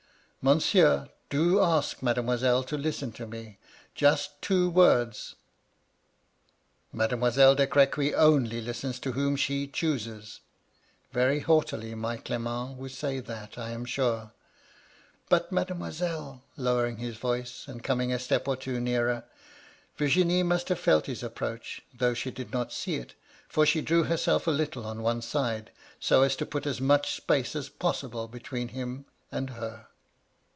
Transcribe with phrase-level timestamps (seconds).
[0.41, 3.59] ^^* Monsieur, do ask Mademoiselle to listen to me,—
[4.03, 5.35] just two words
[6.93, 10.39] !'^^^ Mademoiselle de Crequy only listens to whom she chooses.'
[11.13, 14.31] Very haughtily my Clement would say that, I am sure.
[15.29, 19.25] "*But, Mademoiselle,'— flowering his voice, and coming a step or two nearer.
[19.95, 23.13] Virginie must have felt his approach, though she did not see it;
[23.47, 27.13] for she drew herself a little on one side, so as to put as much
[27.13, 29.85] space as possible between him and her.